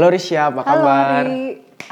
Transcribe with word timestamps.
Halo 0.00 0.16
Risya, 0.16 0.48
apa 0.48 0.64
Halo, 0.64 0.80
kabar? 0.80 1.24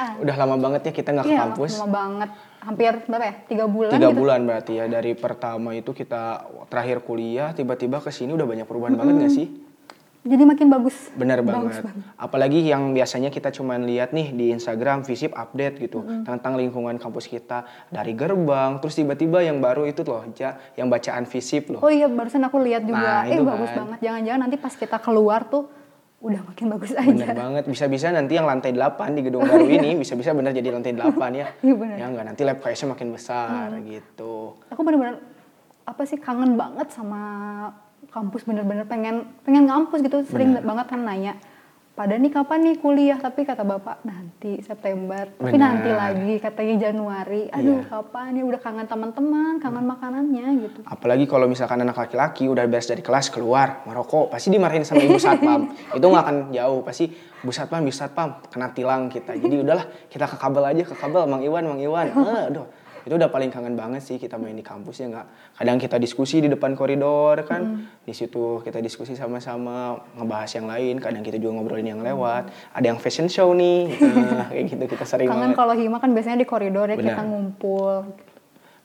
Ah, 0.00 0.16
Udah 0.16 0.36
lama 0.41 0.56
banget 0.56 0.88
ya 0.88 0.93
kita 0.96 1.12
nggak 1.12 1.29
ke 1.29 1.34
iya, 1.36 1.45
kampus. 1.45 1.77
lama 1.77 1.88
banget. 1.93 2.30
Hampir 2.64 2.92
berapa 3.04 3.24
ya? 3.29 3.34
Tiga 3.45 3.64
bulan 3.68 3.92
Tiga 3.92 4.09
gitu. 4.09 4.16
bulan 4.16 4.41
berarti 4.48 4.73
ya 4.80 4.84
dari 4.88 5.12
pertama 5.12 5.77
itu 5.77 5.92
kita 5.92 6.48
terakhir 6.73 7.05
kuliah 7.05 7.52
tiba-tiba 7.52 8.00
ke 8.00 8.09
sini 8.09 8.32
udah 8.32 8.48
banyak 8.48 8.64
perubahan 8.64 8.96
banget 8.96 9.12
nggak 9.12 9.34
sih? 9.36 9.46
Jadi 10.24 10.41
makin 10.41 10.73
bagus. 10.73 11.12
Bener 11.20 11.45
Bagus 11.45 11.84
banget. 11.84 12.00
Apalagi 12.16 12.64
yang 12.64 12.96
biasanya 12.96 13.29
kita 13.29 13.52
cuman 13.52 13.84
lihat 13.84 14.16
nih 14.16 14.32
di 14.32 14.56
Instagram 14.56 15.04
visip 15.04 15.37
update 15.37 15.77
gitu 15.77 16.01
tentang 16.24 16.56
lingkungan 16.56 16.96
kampus 16.96 17.29
kita 17.29 17.68
dari 17.93 18.16
gerbang 18.16 18.80
terus 18.80 18.96
tiba-tiba 18.96 19.45
yang 19.45 19.60
baru 19.60 19.84
itu 19.84 20.01
loh 20.09 20.24
Ja, 20.32 20.56
yang 20.80 20.88
bacaan 20.88 21.29
visip 21.29 21.68
loh. 21.68 21.84
Oh 21.84 21.93
iya, 21.93 22.09
barusan 22.09 22.40
aku 22.40 22.56
lihat 22.56 22.88
juga. 22.88 23.04
Nah, 23.04 23.29
eh, 23.29 23.37
itu 23.37 23.45
bagus 23.45 23.68
kan. 23.68 23.84
banget. 23.84 23.98
Jangan-jangan 24.01 24.40
nanti 24.48 24.56
pas 24.56 24.73
kita 24.73 24.96
keluar 24.96 25.45
tuh 25.45 25.68
udah 26.18 26.40
makin 26.50 26.66
bagus 26.74 26.90
Bener 26.90 27.30
aja. 27.30 27.34
banget, 27.34 27.64
bisa-bisa 27.70 28.10
nanti 28.10 28.34
yang 28.34 28.42
lantai 28.42 28.74
8 28.74 29.14
di 29.14 29.22
gedung 29.22 29.46
baru 29.46 29.70
ini 29.70 29.95
bisa-bisa 30.02 30.34
bener 30.34 30.50
jadi 30.50 30.74
lantai 30.74 30.90
8 30.98 31.14
ya. 31.30 31.46
Iya, 31.62 31.74
bener. 31.78 31.96
Ya 31.96 32.06
enggak, 32.10 32.24
nanti 32.26 32.42
lab 32.42 32.59
KS-nya 32.59 32.98
makin 32.98 33.09
besar 33.14 33.70
gitu. 33.86 34.59
Aku 34.74 34.82
bener-bener 34.82 35.23
apa 35.86 36.02
sih 36.04 36.18
kangen 36.18 36.59
banget 36.59 36.90
sama 36.90 37.23
kampus 38.10 38.45
bener-bener 38.45 38.84
pengen 38.84 39.30
pengen 39.46 39.68
ngampus 39.68 40.04
gitu 40.04 40.20
sering 40.28 40.59
banget 40.60 40.86
kan 40.88 41.00
nanya 41.00 41.36
pada 41.98 42.15
nih 42.15 42.30
kapan 42.30 42.62
nih 42.62 42.77
kuliah 42.79 43.19
tapi 43.19 43.43
kata 43.43 43.66
bapak 43.66 44.07
nanti 44.07 44.62
September 44.62 45.27
tapi 45.34 45.51
Bener. 45.51 45.59
nanti 45.59 45.91
lagi 45.91 46.34
katanya 46.38 46.74
Januari 46.79 47.51
aduh 47.51 47.82
Iya. 47.82 47.90
kapan 47.90 48.38
ya 48.38 48.45
udah 48.46 48.60
kangen 48.63 48.87
teman-teman 48.87 49.59
kangen 49.59 49.82
makanannya 49.82 50.46
gitu 50.63 50.79
Apalagi 50.87 51.27
kalau 51.27 51.51
misalkan 51.51 51.82
anak 51.82 51.99
laki-laki 51.99 52.46
udah 52.46 52.71
beres 52.71 52.87
dari 52.87 53.02
kelas 53.02 53.35
keluar 53.35 53.82
merokok, 53.82 54.30
pasti 54.30 54.55
dimarahin 54.55 54.87
sama 54.87 55.02
ibu 55.02 55.18
satpam. 55.18 55.74
itu 55.99 56.07
nggak 56.07 56.23
akan 56.23 56.37
jauh, 56.55 56.80
pasti 56.87 57.10
bu 57.43 57.51
satpam, 57.51 57.82
bu 57.82 57.90
satpam 57.90 58.29
kena 58.46 58.71
tilang 58.71 59.10
kita. 59.10 59.35
Jadi 59.35 59.66
udahlah 59.66 59.85
kita 60.07 60.30
ke 60.30 60.37
kabel 60.38 60.65
aja 60.65 60.83
ke 60.87 60.95
kabel, 60.95 61.27
mang 61.27 61.43
Iwan, 61.43 61.65
mang 61.66 61.80
Iwan. 61.83 62.07
Eh, 62.15 62.43
aduh, 62.55 62.66
itu 63.09 63.16
udah 63.16 63.32
paling 63.32 63.48
kangen 63.48 63.73
banget 63.73 64.04
sih 64.04 64.20
kita 64.20 64.37
main 64.37 64.53
di 64.53 64.60
kampus 64.60 65.00
ya 65.00 65.09
nggak. 65.09 65.26
Kadang 65.56 65.81
kita 65.81 65.97
diskusi 65.97 66.44
di 66.44 66.53
depan 66.53 66.76
koridor 66.76 67.41
kan, 67.48 67.88
di 68.04 68.12
situ 68.12 68.60
kita 68.60 68.84
diskusi 68.84 69.16
sama-sama 69.16 69.97
ngebahas 70.20 70.50
yang 70.60 70.69
lain. 70.69 70.94
Kadang 71.00 71.25
kita 71.25 71.41
juga 71.41 71.56
ngobrolin 71.56 71.88
yang 71.97 72.04
lewat. 72.04 72.53
Ada 72.76 72.92
yang 72.92 73.00
fashion 73.00 73.32
show 73.32 73.48
nih, 73.56 73.88
nah, 74.04 74.53
kayak 74.53 74.76
gitu 74.76 74.84
kita 74.84 75.04
sering 75.09 75.32
kangen 75.32 75.56
kalau 75.56 75.72
hima 75.72 75.97
kan 75.97 76.12
biasanya 76.12 76.44
di 76.44 76.47
koridor 76.47 76.92
ya 76.92 77.00
kita 77.00 77.16
Benar. 77.16 77.25
ngumpul. 77.25 78.04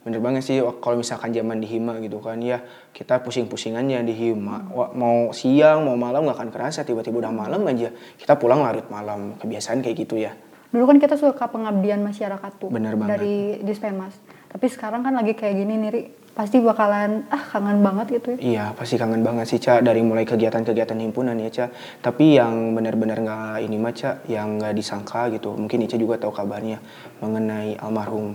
Bener 0.07 0.19
banget 0.23 0.43
sih 0.47 0.59
kalau 0.83 0.99
misalkan 0.99 1.31
zaman 1.31 1.63
di 1.63 1.67
Hima 1.67 1.95
gitu 2.03 2.19
kan 2.19 2.35
ya 2.43 2.59
kita 2.91 3.23
pusing-pusingannya 3.23 4.03
di 4.07 4.15
Hima. 4.15 4.71
Wa- 4.71 4.91
mau 4.95 5.35
siang 5.35 5.83
mau 5.83 5.99
malam 5.99 6.27
nggak 6.27 6.39
akan 6.39 6.49
kerasa 6.51 6.87
tiba-tiba 6.87 7.23
udah 7.23 7.31
malam 7.31 7.63
aja 7.67 7.91
kita 8.15 8.39
pulang 8.39 8.63
larut 8.63 8.87
malam. 8.87 9.35
Kebiasaan 9.39 9.83
kayak 9.83 9.95
gitu 10.07 10.19
ya 10.19 10.31
dulu 10.73 10.83
kan 10.85 10.97
kita 10.97 11.15
suka 11.15 11.45
pengabdian 11.45 12.01
masyarakat 12.01 12.51
tuh 12.57 12.67
Bener 12.67 12.97
banget. 12.97 13.09
dari 13.15 13.35
Dispemas. 13.61 14.17
Tapi 14.49 14.65
sekarang 14.67 15.01
kan 15.01 15.13
lagi 15.13 15.33
kayak 15.33 15.55
gini 15.55 15.77
nih 15.77 15.91
Ri. 15.91 16.03
pasti 16.33 16.57
bakalan 16.57 17.29
ah 17.29 17.37
kangen 17.43 17.79
banget 17.79 18.17
gitu 18.17 18.33
ya. 18.33 18.37
Iya 18.41 18.65
pasti 18.73 18.97
kangen 18.97 19.21
banget 19.21 19.45
sih 19.47 19.61
Ca. 19.61 19.77
Dari 19.79 20.01
mulai 20.01 20.25
kegiatan-kegiatan 20.25 20.97
himpunan 20.99 21.37
ya 21.37 21.49
Ca. 21.49 21.65
Tapi 22.01 22.35
yang 22.35 22.73
benar-benar 22.73 23.21
nggak 23.21 23.61
ini 23.61 23.77
mah 23.77 23.93
Ca 23.93 24.17
yang 24.25 24.57
nggak 24.57 24.73
disangka 24.73 25.29
gitu. 25.29 25.53
Mungkin 25.53 25.85
Ica 25.85 25.93
juga 25.93 26.17
tahu 26.17 26.33
kabarnya 26.33 26.81
mengenai 27.19 27.77
almarhum 27.77 28.33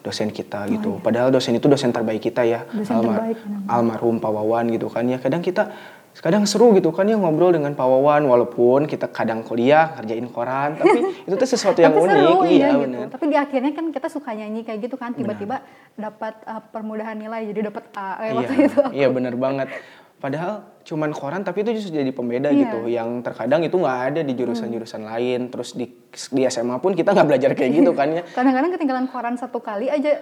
dosen 0.00 0.30
kita 0.30 0.70
gitu. 0.70 1.02
padahal 1.02 1.34
dosen 1.34 1.58
itu 1.58 1.66
dosen 1.66 1.90
terbaik 1.90 2.22
kita 2.22 2.46
ya. 2.46 2.62
Oh, 2.62 2.78
Dosen 2.78 3.02
terbaik, 3.02 3.36
benar. 3.42 3.60
almarhum 3.68 4.16
Pak 4.16 4.30
Wawan 4.30 4.70
gitu 4.70 4.86
kan 4.86 5.02
ya. 5.04 5.18
Kadang 5.18 5.42
kita 5.42 5.74
kadang 6.16 6.44
seru 6.44 6.72
gitu 6.72 6.90
kan 6.90 7.04
ya 7.04 7.14
ngobrol 7.14 7.52
dengan 7.52 7.72
Pak 7.72 7.84
Wawan 7.84 8.24
walaupun 8.24 8.84
kita 8.84 9.08
kadang 9.08 9.40
kuliah 9.40 9.92
kerjain 9.94 10.24
koran 10.28 10.74
tapi 10.74 10.98
itu 11.28 11.34
tuh 11.34 11.48
sesuatu 11.48 11.78
yang 11.78 11.92
tapi 11.92 12.02
unik. 12.02 12.12
seru 12.12 12.34
iya 12.42 12.48
iya 12.48 12.66
gitu. 12.66 12.78
bener. 12.82 13.06
tapi 13.12 13.24
di 13.26 13.36
akhirnya 13.36 13.72
kan 13.72 13.86
kita 13.90 14.08
suka 14.08 14.30
nyanyi 14.32 14.60
kayak 14.62 14.80
gitu 14.82 14.96
kan 14.96 15.12
tiba-tiba 15.12 15.60
dapat 15.92 16.34
uh, 16.44 16.64
permudahan 16.64 17.14
nilai 17.14 17.44
jadi 17.46 17.68
dapat 17.68 17.84
A 17.92 18.32
waktu 18.32 18.52
iya 18.54 18.66
itu. 18.66 18.80
iya 19.04 19.08
bener 19.08 19.34
banget. 19.34 19.68
Padahal 20.16 20.64
cuman 20.80 21.12
koran 21.12 21.44
tapi 21.44 21.60
itu 21.60 21.76
justru 21.76 22.00
jadi 22.00 22.08
pembeda 22.08 22.48
Iya. 22.48 22.60
gitu. 22.64 22.88
Yang 22.88 23.20
terkadang 23.20 23.60
itu 23.60 23.76
nggak 23.76 24.00
ada 24.10 24.20
di 24.24 24.32
jurusan-jurusan 24.32 25.04
lain. 25.04 25.52
Terus 25.52 25.76
di 25.76 25.92
di 26.32 26.42
SMA 26.48 26.80
pun 26.80 26.96
kita 26.96 27.12
nggak 27.12 27.28
belajar 27.28 27.50
kayak 27.52 27.72
gitu 27.76 27.92
kan 27.92 28.08
ya. 28.10 28.22
Kadang-kadang 28.36 28.72
ketinggalan 28.72 29.06
koran 29.12 29.36
satu 29.36 29.60
kali 29.60 29.92
aja 29.92 30.16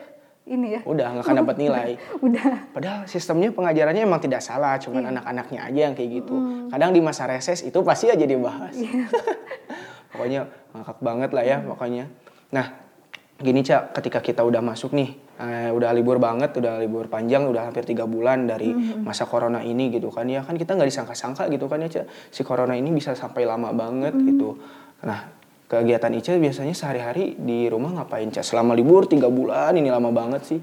ini 0.45 0.77
ya 0.77 0.81
udah 0.85 1.07
nggak 1.17 1.25
akan 1.25 1.37
dapat 1.41 1.57
nilai 1.57 1.91
udah 2.27 2.69
Padahal 2.77 3.09
sistemnya 3.09 3.49
pengajarannya 3.49 4.05
emang 4.05 4.21
tidak 4.21 4.45
salah, 4.45 4.77
cuman 4.77 5.09
anak-anaknya 5.09 5.65
aja 5.65 5.81
yang 5.89 5.95
kayak 5.97 6.21
gitu. 6.21 6.35
Hmm. 6.37 6.69
Kadang 6.69 6.93
di 6.93 7.01
masa 7.01 7.25
reses 7.25 7.65
itu 7.65 7.79
pasti 7.81 8.13
aja 8.13 8.27
dibahas. 8.27 8.75
Iya. 8.77 9.09
pokoknya 10.13 10.41
ngakak 10.75 10.99
banget 11.01 11.31
lah 11.33 11.45
ya 11.47 11.57
pokoknya. 11.65 12.05
Nah, 12.53 12.67
gini 13.41 13.65
Cak, 13.65 13.97
ketika 13.99 14.21
kita 14.21 14.45
udah 14.45 14.61
masuk 14.61 14.93
nih, 14.93 15.17
eh, 15.41 15.71
udah 15.73 15.91
libur 15.97 16.21
banget, 16.21 16.55
udah 16.55 16.79
libur 16.79 17.09
panjang, 17.09 17.49
udah 17.49 17.73
hampir 17.73 17.83
tiga 17.89 18.05
bulan 18.05 18.45
dari 18.45 18.71
Hmm. 18.71 19.03
masa 19.07 19.25
corona 19.25 19.65
ini 19.65 19.91
gitu 19.91 20.13
kan 20.13 20.29
ya, 20.29 20.45
kan 20.45 20.55
kita 20.55 20.77
nggak 20.77 20.87
disangka-sangka 20.93 21.49
gitu 21.49 21.67
kan 21.73 21.81
ya 21.83 21.89
Cak, 21.89 22.07
si 22.31 22.45
corona 22.45 22.77
ini 22.77 22.93
bisa 22.93 23.17
sampai 23.17 23.49
lama 23.49 23.73
banget 23.73 24.13
Hmm. 24.13 24.27
gitu. 24.29 24.61
Nah, 25.09 25.25
kegiatan 25.77 26.13
Ica 26.13 26.33
biasanya 26.37 26.73
sehari-hari 26.73 27.35
di 27.35 27.67
rumah 27.67 27.91
ngapain 27.95 28.29
Cak? 28.29 28.45
Selama 28.45 28.73
libur 28.73 29.05
tiga 29.05 29.27
bulan 29.27 29.73
ini 29.73 29.89
lama 29.89 30.11
banget 30.11 30.43
sih. 30.45 30.61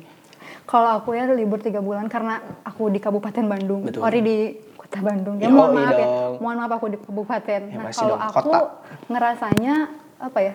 kalau 0.63 0.87
aku 0.95 1.11
ya 1.11 1.27
libur 1.27 1.59
tiga 1.59 1.79
bulan 1.79 2.07
karena 2.07 2.39
aku 2.61 2.87
di 2.87 2.97
Kabupaten 2.97 3.43
Bandung 3.43 3.83
Betul. 3.83 4.01
Ori 4.01 4.19
di 4.19 4.37
Kota 4.71 4.99
Bandung 4.99 5.35
ya 5.35 5.45
Yoi 5.45 5.51
mohon 5.51 5.71
maaf 5.75 5.93
ya 5.93 6.07
mohon 6.37 6.55
maaf 6.55 6.71
aku 6.73 6.87
di 6.87 6.97
Kabupaten 6.97 7.61
Ya, 7.65 7.75
nah 7.77 7.91
kalau 7.91 8.15
aku 8.15 8.47
kota. 8.47 8.59
ngerasanya 9.05 9.73
apa 10.17 10.39
ya 10.39 10.53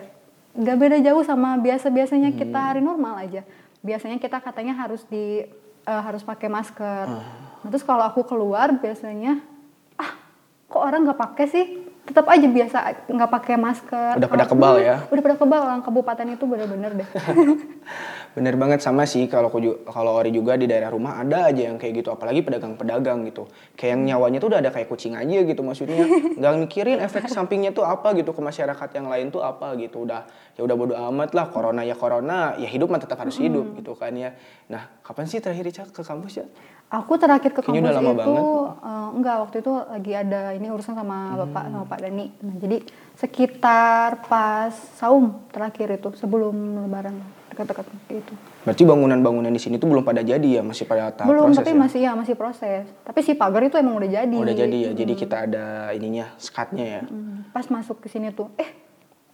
nggak 0.53 0.73
beda 0.75 0.97
jauh 1.01 1.21
sama 1.21 1.53
biasa-biasanya 1.57 2.29
Hmm. 2.29 2.39
kita 2.39 2.59
hari 2.63 2.81
normal 2.81 3.13
aja 3.19 3.45
biasanya 3.79 4.17
kita 4.17 4.39
katanya 4.39 4.73
harus 4.75 5.05
di 5.05 5.45
eh, 5.83 6.01
harus 6.01 6.21
pakai 6.21 6.47
masker 6.47 7.05
Ah. 7.05 7.21
Nah, 7.57 7.69
terus 7.69 7.81
kalau 7.81 8.01
aku 8.01 8.21
keluar 8.23 8.73
biasanya 8.73 9.37
ah 9.95 10.11
kok 10.65 10.81
orang 10.81 11.03
nggak 11.03 11.19
pakai 11.19 11.45
sih 11.45 11.65
tetap 12.07 12.23
aja 12.31 12.47
biasa 12.47 12.77
nggak 13.11 13.31
pakai 13.35 13.55
masker. 13.59 14.13
Udah 14.15 14.29
pada 14.31 14.45
kebal 14.47 14.75
ya? 14.79 14.95
udah 15.11 15.23
pada 15.27 15.35
kebal 15.35 15.61
orang 15.67 15.81
kabupaten 15.83 16.27
itu 16.31 16.45
bener-bener 16.47 16.91
deh. 17.03 17.09
Bener 18.37 18.53
banget 18.53 18.85
sama 18.85 19.09
sih 19.09 19.25
kalau 19.25 19.49
aku 19.49 19.89
kalau 19.89 20.13
Ori 20.13 20.29
juga 20.29 20.53
di 20.53 20.69
daerah 20.69 20.93
rumah 20.93 21.17
ada 21.17 21.49
aja 21.49 21.73
yang 21.73 21.81
kayak 21.81 22.05
gitu 22.05 22.13
apalagi 22.13 22.45
pedagang-pedagang 22.45 23.25
gitu. 23.25 23.49
Kayak 23.73 23.97
yang 23.97 24.01
nyawanya 24.13 24.37
tuh 24.37 24.53
udah 24.53 24.59
ada 24.61 24.69
kayak 24.69 24.87
kucing 24.93 25.17
aja 25.17 25.41
gitu 25.41 25.65
maksudnya. 25.65 26.05
Nggak 26.39 26.53
mikirin 26.69 27.01
efek 27.01 27.27
sampingnya 27.33 27.73
tuh 27.73 27.83
apa 27.83 28.13
gitu 28.13 28.37
ke 28.37 28.41
masyarakat 28.45 28.89
yang 28.93 29.09
lain 29.09 29.33
tuh 29.33 29.41
apa 29.41 29.73
gitu. 29.81 30.05
Udah 30.05 30.29
ya 30.53 30.61
udah 30.61 30.75
bodo 30.77 30.93
amat 30.93 31.33
lah 31.33 31.49
corona 31.49 31.81
ya 31.81 31.97
corona 31.97 32.53
ya 32.61 32.69
hidup 32.69 32.93
mah 32.93 33.01
tetap 33.01 33.17
harus 33.17 33.41
hidup 33.41 33.73
gitu 33.73 33.97
kan 33.97 34.13
ya. 34.13 34.37
Nah 34.69 34.85
kapan 35.01 35.25
sih 35.25 35.41
terakhir 35.41 35.65
Ica 35.73 35.83
ke 35.89 36.05
kampus 36.05 36.45
ya 36.45 36.45
Aku 36.87 37.19
terakhir 37.19 37.51
ke 37.51 37.59
kampus 37.59 37.83
udah 37.83 37.99
lama 37.99 38.11
itu 38.15 38.35
eh, 38.79 39.09
enggak 39.11 39.35
waktu 39.43 39.55
itu 39.59 39.73
lagi 39.75 40.11
ada 40.15 40.55
ini 40.55 40.71
urusan 40.71 40.95
sama 40.95 41.35
bapak 41.35 41.63
sama 41.67 41.83
Pak 41.83 41.99
Dani. 41.99 42.25
Nah, 42.39 42.55
jadi 42.55 42.77
sekitar 43.19 44.23
pas 44.23 44.71
saum 44.95 45.43
terakhir 45.51 45.99
itu 45.99 46.15
sebelum 46.15 46.55
lebaran 46.87 47.19
dekat-dekat 47.51 47.85
itu. 48.07 48.33
berarti 48.63 48.83
bangunan-bangunan 48.83 49.49
di 49.49 49.59
sini 49.59 49.75
tuh 49.75 49.87
belum 49.89 50.03
pada 50.03 50.23
jadi 50.23 50.59
ya 50.59 50.61
masih 50.63 50.87
pada 50.87 51.11
tahap 51.11 51.27
belum 51.27 51.51
proses 51.51 51.59
tapi 51.59 51.71
ya 51.71 51.75
masih 51.75 51.99
ya 51.99 52.11
masih 52.15 52.35
proses. 52.39 52.83
Tapi 53.03 53.19
si 53.19 53.31
pagar 53.35 53.67
itu 53.67 53.75
emang 53.75 53.99
udah 53.99 54.07
jadi. 54.07 54.35
Oh, 54.39 54.47
udah 54.47 54.55
jadi 54.55 54.77
ya 54.79 54.91
jadi 54.95 55.13
kita 55.13 55.35
ada 55.43 55.65
ininya 55.91 56.31
skatnya 56.39 56.85
ya 56.87 57.01
Hmm, 57.03 57.51
Pas 57.51 57.67
masuk 57.67 57.99
ke 57.99 58.07
sini 58.07 58.31
tuh 58.31 58.47
eh 58.55 58.69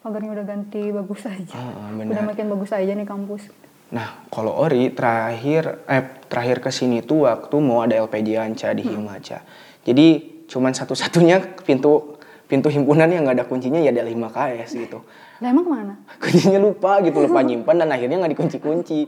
pagarnya 0.01 0.33
udah 0.33 0.45
ganti 0.45 0.89
bagus 0.89 1.21
aja. 1.29 1.53
Ah, 1.53 1.93
udah 1.93 2.17
benar. 2.17 2.25
makin 2.25 2.45
bagus 2.49 2.73
aja 2.73 2.91
nih 2.93 3.05
kampus. 3.05 3.45
Nah, 3.91 4.25
kalau 4.31 4.55
Ori 4.55 4.89
terakhir 4.95 5.83
eh 5.85 6.23
terakhir 6.31 6.63
ke 6.63 6.71
sini 6.71 7.03
tuh 7.03 7.27
waktu 7.27 7.55
mau 7.59 7.83
ada 7.83 7.99
LPJ 7.99 8.29
Anca 8.39 8.69
di 8.71 8.87
Hima 8.87 9.19
Ca. 9.19 9.43
Jadi 9.83 10.07
cuman 10.47 10.71
satu-satunya 10.71 11.59
pintu 11.67 12.17
pintu 12.47 12.69
himpunan 12.69 13.09
yang 13.09 13.25
nggak 13.25 13.43
ada 13.43 13.45
kuncinya 13.49 13.81
ya 13.81 13.89
ada 13.89 14.05
5 14.05 14.13
KS 14.29 14.69
gitu. 14.77 14.99
Nah 15.41 15.47
emang 15.49 15.65
ke 15.65 15.71
mana? 15.73 15.93
Kuncinya 16.21 16.59
lupa 16.61 17.01
gitu, 17.01 17.17
lupa 17.23 17.41
nyimpan 17.47 17.75
dan 17.81 17.89
akhirnya 17.89 18.17
nggak 18.21 18.33
dikunci-kunci. 18.37 18.99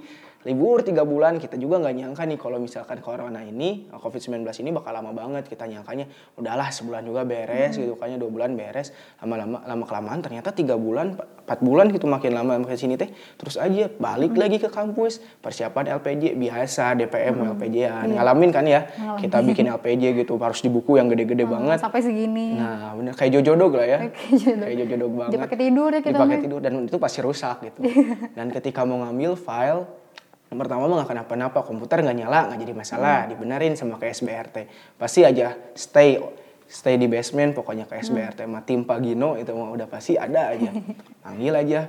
Libur 0.45 0.85
tiga 0.85 1.01
bulan 1.01 1.41
kita 1.41 1.57
juga 1.57 1.81
nggak 1.81 1.95
nyangka 1.97 2.21
nih 2.29 2.37
kalau 2.37 2.61
misalkan 2.61 3.01
corona 3.01 3.41
ini 3.41 3.89
COVID-19 3.89 4.45
ini 4.61 4.69
bakal 4.69 4.93
lama 4.93 5.09
banget. 5.09 5.49
Kita 5.49 5.65
nyangkanya 5.65 6.05
udahlah 6.37 6.69
sebulan 6.69 7.01
juga 7.01 7.25
beres 7.25 7.73
gitu 7.73 7.97
kayaknya 7.97 8.21
dua 8.21 8.29
bulan 8.29 8.53
beres. 8.53 8.93
Lama-lama 9.25 9.65
lama 9.65 9.83
kelamaan 9.89 10.21
ternyata 10.21 10.53
tiga 10.53 10.77
bulan 10.77 11.17
empat 11.17 11.65
bulan 11.65 11.89
gitu 11.89 12.05
makin 12.05 12.37
lama 12.37 12.61
makin 12.61 12.77
sini 12.77 12.93
teh. 12.93 13.09
Terus 13.41 13.57
aja 13.57 13.89
balik 13.89 14.37
lagi 14.37 14.61
ke 14.61 14.69
kampus. 14.69 15.17
Persiapan 15.41 15.97
LPJ 15.97 16.37
biasa 16.37 16.93
DPM 16.93 17.41
LPJ-an 17.57 18.13
ngalamin 18.13 18.53
kan 18.53 18.69
ya 18.69 18.85
kita 19.17 19.41
bikin 19.41 19.65
LPJ 19.73 20.13
gitu 20.13 20.37
harus 20.37 20.61
di 20.61 20.69
buku 20.69 21.01
yang 21.01 21.09
gede-gede 21.09 21.49
banget. 21.49 21.81
Sampai 21.81 22.05
segini. 22.05 22.53
nah 22.53 22.93
bener 22.93 23.17
kayak 23.17 23.41
jojodog 23.41 23.81
lah 23.81 23.87
ya. 23.89 23.99
Kayak 24.61 24.77
jojodog 24.85 25.11
banget. 25.25 25.41
Dipakai 25.41 25.57
tidur 25.57 25.89
ya 25.89 26.01
kita 26.05 26.13
dipakai 26.21 26.37
tidur 26.37 26.59
dan 26.61 26.85
itu 26.85 26.97
pasti 27.01 27.19
rusak 27.25 27.65
gitu. 27.65 27.81
Dan 28.37 28.53
ketika 28.53 28.85
mau 28.85 29.01
ngambil 29.01 29.33
file 29.33 30.04
yang 30.45 30.57
pertama 30.61 30.85
mah 30.85 31.01
gak 31.01 31.09
kenapa-napa 31.11 31.59
komputer 31.65 32.05
nggak 32.05 32.17
nyala 32.21 32.39
nggak 32.47 32.59
jadi 32.61 32.73
masalah 32.73 33.17
Hmm. 33.25 33.29
dibenerin 33.33 33.73
sama 33.73 33.97
kayak 33.97 34.13
SBRT 34.13 34.55
pasti 34.95 35.25
aja 35.25 35.57
stay 35.73 36.21
stay 36.65 36.97
di 36.97 37.05
basement 37.05 37.53
pokoknya 37.53 37.85
ke 37.85 38.01
SBRT 38.01 38.45
mah. 38.45 38.65
Tim 38.65 38.85
Pagino 38.85 39.37
itu 39.37 39.53
mah 39.53 39.69
udah 39.69 39.85
pasti 39.85 40.17
ada 40.17 40.49
aja. 40.49 40.73
Panggil 41.25 41.53
aja. 41.53 41.81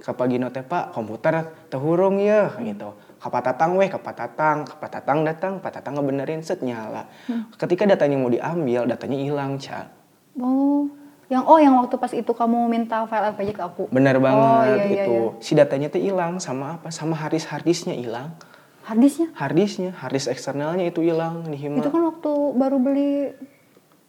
Ke 0.00 0.14
Pagino 0.14 0.48
teh 0.48 0.62
Pak 0.62 0.94
komputer 0.94 1.34
tehurung 1.66 2.22
ya 2.22 2.54
gitu. 2.62 2.94
Pak 3.20 3.42
Tatang 3.44 3.76
weh, 3.76 3.90
Pak 3.90 4.14
Tatang, 4.16 4.64
Pak 4.64 4.88
Tatang 4.88 5.26
datang, 5.28 5.60
Pak 5.60 5.76
Tatang 5.76 5.98
ngebenerin 5.98 6.40
set 6.40 6.64
nyala. 6.64 7.04
Ketika 7.58 7.84
datanya 7.84 8.16
mau 8.16 8.32
diambil, 8.32 8.88
datanya 8.88 9.20
hilang, 9.20 9.60
Ca. 9.60 9.92
Oh, 10.40 10.88
yang 11.30 11.46
oh 11.46 11.56
yang 11.56 11.78
waktu 11.78 11.94
pas 11.94 12.10
itu 12.10 12.26
kamu 12.26 12.66
minta 12.66 13.06
file 13.06 13.30
LPG 13.30 13.50
ke 13.54 13.62
aku. 13.62 13.82
Bener 13.88 14.18
Oh, 14.18 14.20
banget 14.20 14.66
iya, 14.68 14.84
iya, 14.84 15.04
itu. 15.06 15.18
Si 15.38 15.54
datanya 15.54 15.86
tuh 15.86 16.02
hilang 16.02 16.36
sama 16.36 16.76
apa? 16.76 16.90
Sama 16.90 17.14
harddisk 17.14 17.46
harddisknya 17.46 17.94
hilang. 17.94 18.34
Harddisknya? 18.82 19.30
Harddisknya, 19.32 19.90
harddisk 19.94 20.26
eksternalnya 20.28 20.82
itu 20.84 21.00
hilang 21.00 21.46
Hima. 21.46 21.78
Itu 21.78 21.88
kan 21.88 22.02
waktu 22.04 22.30
baru 22.52 22.76
beli 22.76 23.30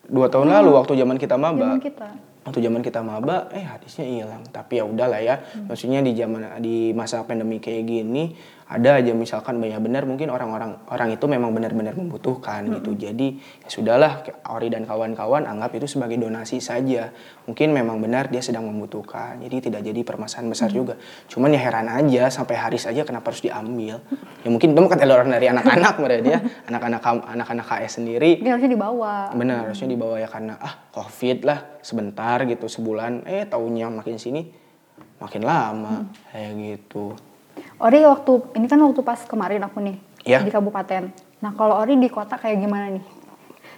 Dua 0.03 0.27
tahun 0.27 0.49
lalu 0.49 0.73
waktu 0.73 0.97
zaman 0.97 1.15
kita 1.15 1.37
maba. 1.37 1.61
zaman 1.61 1.79
kita. 1.79 2.09
waktu 2.41 2.57
zaman 2.57 2.81
kita 2.81 2.99
maba 2.99 3.53
eh 3.53 3.61
harddisknya 3.61 4.01
hilang 4.03 4.41
tapi 4.49 4.81
ya 4.81 4.83
udahlah 4.83 5.21
ya 5.21 5.45
maksudnya 5.61 6.01
di 6.01 6.17
zaman 6.17 6.57
di 6.57 6.89
masa 6.89 7.21
pandemi 7.21 7.61
kayak 7.61 7.85
gini 7.85 8.33
ada 8.71 9.03
aja 9.03 9.11
misalkan 9.11 9.59
banyak 9.59 9.83
benar 9.83 10.07
mungkin 10.07 10.31
orang-orang 10.31 10.79
orang 10.87 11.11
itu 11.11 11.27
memang 11.27 11.51
benar-benar 11.51 11.91
membutuhkan 11.91 12.71
gitu. 12.79 12.95
Jadi 12.95 13.35
ya 13.35 13.67
sudahlah 13.67 14.23
Ori 14.47 14.71
dan 14.71 14.87
kawan-kawan 14.87 15.43
anggap 15.43 15.75
itu 15.75 15.91
sebagai 15.91 16.15
donasi 16.15 16.63
saja. 16.63 17.11
Mungkin 17.51 17.75
memang 17.75 17.99
benar 17.99 18.31
dia 18.31 18.39
sedang 18.39 18.63
membutuhkan. 18.63 19.43
Jadi 19.43 19.67
tidak 19.67 19.83
jadi 19.83 19.99
permasalahan 20.07 20.47
besar 20.47 20.71
juga. 20.71 20.95
Cuman 21.27 21.51
ya 21.51 21.59
heran 21.59 21.91
aja 21.91 22.31
sampai 22.31 22.55
haris 22.55 22.87
aja 22.87 23.03
kenapa 23.03 23.35
harus 23.35 23.43
diambil? 23.43 23.99
Ya 24.39 24.47
mungkin 24.47 24.71
itu 24.71 24.79
kan 24.87 25.03
orang 25.03 25.27
dari 25.27 25.51
anak-anak 25.51 25.95
mereka 25.99 26.21
dia. 26.23 26.39
Anak-anak 26.71 27.03
anak-anak 27.03 27.65
KS 27.67 27.99
sendiri. 27.99 28.39
Dia 28.39 28.55
harusnya 28.55 28.71
dibawa. 28.71 29.35
Benar, 29.35 29.67
harusnya 29.67 29.89
dibawa 29.91 30.15
ya 30.15 30.31
karena 30.31 30.55
ah 30.63 30.87
covid 30.95 31.43
lah 31.43 31.59
sebentar 31.83 32.39
gitu 32.47 32.71
sebulan. 32.71 33.27
Eh 33.27 33.43
tahunnya 33.51 33.91
makin 33.91 34.15
sini 34.15 34.47
makin 35.19 35.43
lama. 35.43 36.07
Kayak 36.31 36.51
gitu. 36.55 37.30
Ori 37.81 38.05
waktu 38.05 38.31
ini 38.55 38.65
kan 38.65 38.77
waktu 38.77 39.01
pas 39.01 39.19
kemarin 39.25 39.61
aku 39.61 39.81
nih 39.81 39.97
Iya. 40.21 40.45
di 40.45 40.53
kabupaten. 40.53 41.09
Nah 41.41 41.51
kalau 41.51 41.81
Ori 41.81 41.97
di 41.97 42.05
kota 42.05 42.37
kayak 42.37 42.61
gimana 42.61 42.93
nih? 42.93 43.01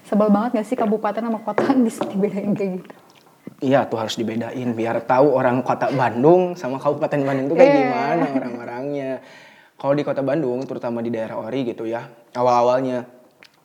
Sebel 0.03 0.27
banget 0.27 0.59
gak 0.59 0.67
sih 0.67 0.75
kabupaten 0.75 1.23
sama 1.23 1.39
kota 1.39 1.71
bisa 1.87 2.03
dibedain 2.03 2.51
kayak 2.51 2.71
gitu? 2.77 2.93
Iya 3.63 3.87
tuh 3.87 3.95
harus 3.95 4.19
dibedain 4.19 4.69
biar 4.75 5.07
tahu 5.07 5.31
orang 5.31 5.63
kota 5.63 5.87
Bandung 5.89 6.59
sama 6.59 6.75
kabupaten 6.77 7.23
Bandung 7.23 7.47
tuh 7.47 7.55
kayak 7.55 7.71
Iya. 7.71 7.79
gimana 7.79 8.25
orang-orangnya. 8.33 9.11
Kalau 9.73 9.93
di 9.95 10.03
kota 10.03 10.19
Bandung 10.19 10.59
terutama 10.63 10.99
di 10.99 11.07
daerah 11.07 11.39
Ori 11.39 11.63
gitu 11.63 11.87
ya 11.87 12.03
awal-awalnya 12.35 13.07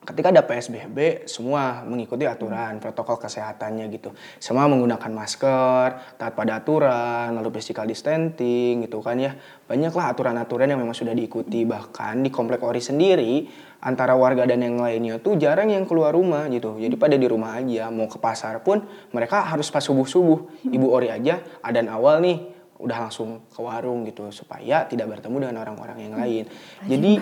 ketika 0.08 0.32
ada 0.32 0.40
PSBB 0.40 1.28
semua 1.28 1.84
mengikuti 1.84 2.25
aturan 2.25 2.81
protokol 2.81 3.20
kesehatannya 3.20 3.93
gitu. 3.93 4.16
Semua 4.40 4.64
menggunakan 4.64 5.12
masker 5.12 6.16
taat 6.16 6.32
pada 6.32 6.64
aturan 6.64 7.37
lalu 7.37 7.60
physical 7.60 7.84
distancing 7.84 8.88
gitu 8.88 9.05
kan 9.05 9.20
ya. 9.20 9.37
Banyaklah 9.69 10.16
aturan-aturan 10.16 10.72
yang 10.72 10.81
memang 10.81 10.96
sudah 10.96 11.12
diikuti. 11.12 11.69
Bahkan 11.69 12.25
di 12.25 12.32
komplek 12.32 12.64
Ori 12.64 12.81
sendiri 12.81 13.44
antara 13.84 14.16
warga 14.16 14.49
dan 14.49 14.64
yang 14.64 14.81
lainnya 14.81 15.20
tuh 15.20 15.37
jarang 15.37 15.69
yang 15.69 15.84
keluar 15.84 16.16
rumah 16.16 16.49
gitu. 16.49 16.81
Jadi 16.81 16.96
pada 16.96 17.14
di 17.20 17.28
rumah 17.28 17.61
aja 17.61 17.93
mau 17.93 18.08
ke 18.08 18.16
pasar 18.16 18.64
pun 18.64 18.81
mereka 19.12 19.44
harus 19.44 19.69
pas 19.69 19.84
subuh 19.84 20.08
subuh 20.08 20.38
ibu 20.64 20.88
Ori 20.88 21.12
aja 21.12 21.44
adan 21.61 21.93
awal 21.93 22.25
nih 22.25 22.57
udah 22.78 23.10
langsung 23.10 23.42
ke 23.50 23.58
warung 23.58 24.06
gitu 24.06 24.30
supaya 24.30 24.86
tidak 24.86 25.10
bertemu 25.10 25.50
dengan 25.50 25.56
orang-orang 25.62 25.98
yang 25.98 26.14
lain. 26.14 26.44
Jadi 26.86 27.12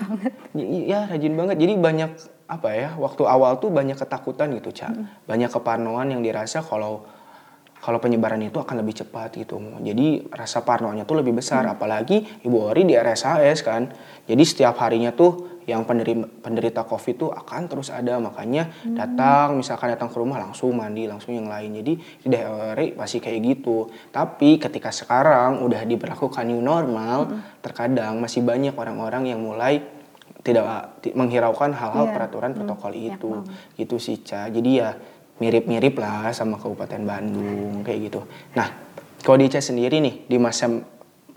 y- 0.53 0.85
ya 0.87 1.09
rajin 1.09 1.33
banget. 1.33 1.57
Jadi 1.57 1.73
banyak 1.75 2.11
apa 2.47 2.69
ya 2.71 2.89
waktu 2.95 3.27
awal 3.27 3.59
tuh 3.59 3.67
banyak 3.67 3.97
ketakutan 3.97 4.55
gitu 4.55 4.71
cak, 4.71 4.93
banyak 5.25 5.49
keparnoan 5.51 6.13
yang 6.15 6.21
dirasa 6.23 6.63
kalau 6.63 7.03
kalau 7.77 7.97
penyebaran 7.97 8.41
itu 8.41 8.57
akan 8.57 8.81
lebih 8.81 8.97
cepat 8.97 9.37
gitu. 9.37 9.57
Jadi 9.79 10.27
rasa 10.29 10.61
parnonya 10.61 11.03
tuh 11.03 11.21
lebih 11.21 11.33
besar. 11.33 11.63
Apalagi 11.63 12.43
Ibu 12.43 12.57
Ori 12.59 12.83
di 12.83 12.93
RSAS 12.93 13.61
kan. 13.61 13.87
Jadi 14.27 14.43
setiap 14.43 14.75
harinya 14.81 15.11
tuh 15.11 15.61
yang 15.67 15.83
penderita, 15.83 16.27
penderita 16.41 16.81
COVID 16.83 17.15
tuh 17.15 17.29
akan 17.31 17.61
terus 17.67 17.87
ada. 17.89 18.17
Makanya 18.17 18.71
datang, 18.91 19.55
misalkan 19.55 19.91
datang 19.91 20.07
ke 20.07 20.17
rumah 20.17 20.39
langsung 20.39 20.73
mandi, 20.73 21.05
langsung 21.05 21.31
yang 21.31 21.47
lain. 21.47 21.79
Jadi 21.79 21.93
di 21.95 22.27
daerah 22.27 22.75
Ori 22.75 22.91
pasti 22.91 23.19
kayak 23.19 23.39
gitu. 23.45 23.87
Tapi 24.09 24.57
ketika 24.57 24.91
sekarang 24.91 25.63
udah 25.63 25.83
diberlakukan 25.83 26.43
new 26.43 26.59
normal, 26.59 27.29
terkadang 27.59 28.17
masih 28.17 28.43
banyak 28.43 28.73
orang-orang 28.73 29.31
yang 29.31 29.39
mulai 29.39 29.79
tidak 30.43 30.99
ti- 30.99 31.11
menghiraukan 31.11 31.75
hal-hal 31.75 32.07
Iya. 32.07 32.13
peraturan 32.15 32.51
protokol 32.51 32.91
banyak 32.91 33.19
itu 33.19 33.31
banget. 33.43 33.75
gitu 33.75 33.95
sih 33.99 34.17
Ca. 34.23 34.47
jadi 34.47 34.71
ya 34.71 34.89
mirip-mirip 35.37 35.97
lah 36.01 36.33
sama 36.33 36.57
Kabupaten 36.57 37.01
Bandung 37.05 37.85
kayak 37.85 37.99
gitu. 38.09 38.21
Nah 38.57 38.67
kalau 39.21 39.37
di 39.37 39.49
Ica 39.49 39.61
sendiri 39.61 40.01
nih 40.01 40.29
di 40.29 40.37
masa 40.41 40.69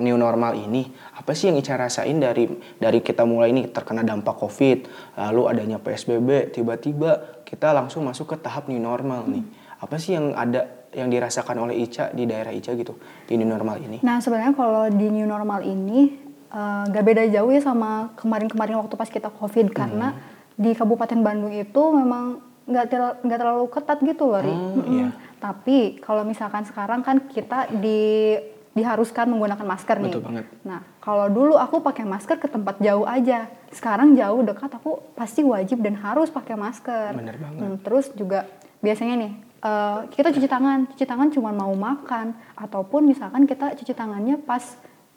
new 0.00 0.16
normal 0.16 0.56
ini 0.56 0.88
apa 1.16 1.36
sih 1.36 1.52
yang 1.52 1.60
Ica 1.60 1.76
rasain 1.76 2.16
dari 2.16 2.48
dari 2.80 3.04
kita 3.04 3.28
mulai 3.28 3.52
ini 3.52 3.68
terkena 3.68 4.00
dampak 4.00 4.40
COVID 4.40 4.78
lalu 5.20 5.42
adanya 5.52 5.76
PSBB 5.76 6.56
tiba-tiba 6.56 7.44
kita 7.44 7.76
langsung 7.76 8.08
masuk 8.08 8.34
ke 8.34 8.36
tahap 8.40 8.66
new 8.72 8.80
normal 8.80 9.28
nih? 9.28 9.44
Apa 9.80 9.96
sih 9.96 10.16
yang 10.16 10.32
ada 10.36 10.88
yang 10.96 11.12
dirasakan 11.12 11.56
oleh 11.60 11.84
Ica 11.84 12.10
di 12.10 12.24
daerah 12.24 12.50
Ica 12.50 12.72
gitu 12.72 12.96
di 13.28 13.36
new 13.36 13.48
normal 13.48 13.80
ini? 13.84 14.00
Nah 14.00 14.18
sebenarnya 14.24 14.56
kalau 14.56 14.88
di 14.88 15.06
new 15.12 15.28
normal 15.28 15.60
ini 15.60 16.16
eh, 16.48 16.84
gak 16.88 17.04
beda 17.04 17.28
jauh 17.28 17.52
ya 17.52 17.60
sama 17.60 18.16
kemarin-kemarin 18.16 18.80
waktu 18.80 18.96
pas 18.96 19.12
kita 19.12 19.28
covid 19.28 19.70
karena 19.76 20.16
di 20.60 20.76
Kabupaten 20.76 21.20
Bandung 21.24 21.56
itu 21.56 21.82
memang 21.96 22.49
nggak 22.70 22.86
terlalu, 22.86 23.14
nggak 23.26 23.38
terlalu 23.42 23.64
ketat 23.66 23.98
gitu 24.00 24.24
loh, 24.30 24.40
Ri. 24.40 24.54
Oh, 24.54 24.58
Mm-mm. 24.78 24.86
iya. 24.94 25.08
Tapi 25.42 25.98
kalau 25.98 26.22
misalkan 26.22 26.62
sekarang 26.62 27.02
kan 27.02 27.26
kita 27.26 27.66
di 27.74 28.38
diharuskan 28.70 29.26
menggunakan 29.26 29.66
masker 29.66 29.98
nih. 29.98 30.14
Betul 30.14 30.24
banget. 30.30 30.46
Nah, 30.62 30.80
kalau 31.02 31.26
dulu 31.26 31.58
aku 31.58 31.82
pakai 31.82 32.06
masker 32.06 32.38
ke 32.38 32.46
tempat 32.46 32.78
jauh 32.78 33.02
aja. 33.02 33.50
Sekarang 33.74 34.14
jauh 34.14 34.46
dekat 34.46 34.70
aku 34.70 35.02
pasti 35.18 35.42
wajib 35.42 35.82
dan 35.82 35.98
harus 35.98 36.30
pakai 36.30 36.54
masker. 36.54 37.18
Bener 37.18 37.34
banget. 37.34 37.60
Hmm, 37.66 37.76
terus 37.82 38.14
juga 38.14 38.46
biasanya 38.78 39.14
nih 39.26 39.32
eh, 39.60 39.98
kita 40.14 40.30
cuci 40.30 40.46
tangan, 40.46 40.86
cuci 40.94 41.04
tangan 41.04 41.28
cuma 41.34 41.50
mau 41.50 41.74
makan 41.74 42.32
ataupun 42.54 43.10
misalkan 43.10 43.42
kita 43.44 43.74
cuci 43.74 43.90
tangannya 43.92 44.38
pas 44.38 44.62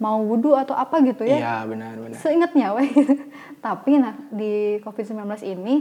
mau 0.02 0.20
wudhu 0.26 0.58
atau 0.58 0.74
apa 0.74 1.00
gitu 1.06 1.24
ya. 1.24 1.38
iya 1.38 1.56
benar-benar 1.70 2.18
Seingatnya 2.18 2.74
weh. 2.74 2.90
Tapi 3.66 4.02
nah 4.02 4.18
di 4.34 4.82
COVID-19 4.82 5.30
ini 5.46 5.76